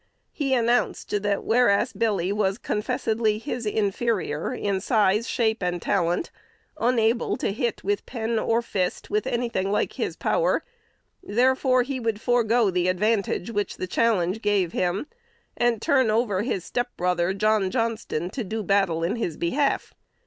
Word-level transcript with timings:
He 0.31 0.55
announced, 0.55 1.11
that 1.21 1.43
whereas 1.43 1.93
Billy 1.93 2.31
was 2.31 2.57
confessedly 2.57 3.37
his 3.37 3.67
inferior 3.67 4.51
in 4.51 4.81
size, 4.81 5.29
shape, 5.29 5.61
and 5.61 5.79
talents, 5.79 6.31
unable 6.75 7.37
to 7.37 7.51
hit 7.51 7.83
with 7.83 8.07
pen 8.07 8.39
or 8.39 8.63
fist 8.63 9.11
with 9.11 9.27
any 9.27 9.47
thing 9.47 9.71
like 9.71 9.93
his 9.93 10.15
power, 10.15 10.63
therefore 11.21 11.83
he 11.83 11.99
would 11.99 12.19
forego 12.19 12.71
the 12.71 12.87
advantage 12.87 13.51
which 13.51 13.77
the 13.77 13.85
challenge 13.85 14.41
gave 14.41 14.71
him, 14.71 15.05
and 15.55 15.83
"turn 15.83 16.09
over" 16.09 16.41
his 16.41 16.65
stepbrother, 16.65 17.31
John 17.35 17.69
Johnston, 17.69 18.31
to 18.31 18.43
do 18.43 18.63
battle 18.63 19.03
in 19.03 19.17
his 19.17 19.37
behalf. 19.37 19.93